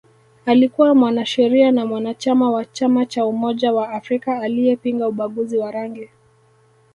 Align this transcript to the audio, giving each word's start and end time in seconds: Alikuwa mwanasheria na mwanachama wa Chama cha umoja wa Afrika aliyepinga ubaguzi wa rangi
Alikuwa 0.45 0.95
mwanasheria 0.95 1.71
na 1.71 1.85
mwanachama 1.85 2.51
wa 2.51 2.65
Chama 2.65 3.05
cha 3.05 3.25
umoja 3.25 3.73
wa 3.73 3.89
Afrika 3.89 4.39
aliyepinga 4.41 5.07
ubaguzi 5.07 5.57
wa 5.57 5.71
rangi 5.71 6.09